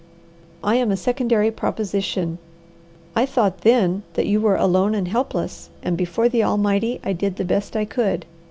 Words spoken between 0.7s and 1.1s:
am a